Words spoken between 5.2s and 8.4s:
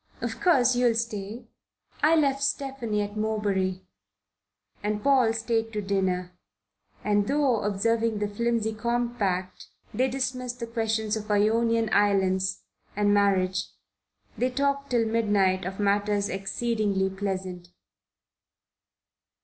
stayed to dinner, and though, observing the